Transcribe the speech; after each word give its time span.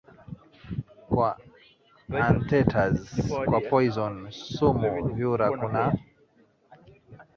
kwa 1.09 1.29
anteaters 2.27 3.01
kwa 3.47 3.59
poison 3.69 4.13
sumu 4.45 4.89
vyura 5.15 5.47
Kuna 5.59 5.83